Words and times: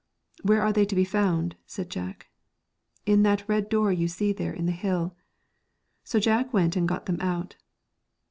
1 0.41 0.47
Where 0.49 0.63
are 0.63 0.73
they 0.73 0.83
to 0.83 0.95
be 0.95 1.03
found?' 1.03 1.57
said 1.67 1.91
Jack. 1.91 2.27
1 3.05 3.13
In 3.13 3.21
that 3.21 3.47
red 3.47 3.69
door 3.69 3.91
you 3.91 4.07
see 4.07 4.33
there 4.33 4.51
in 4.51 4.65
the 4.65 4.71
hill.' 4.71 5.15
So 6.03 6.19
Jack 6.19 6.51
went 6.51 6.75
and 6.75 6.87
got 6.89 7.05
them 7.05 7.21
out. 7.21 7.55